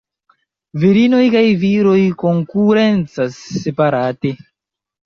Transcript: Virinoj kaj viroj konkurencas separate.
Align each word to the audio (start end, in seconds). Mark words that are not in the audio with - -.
Virinoj 0.83 1.19
kaj 1.35 1.43
viroj 1.65 1.99
konkurencas 2.25 3.39
separate. 3.63 4.35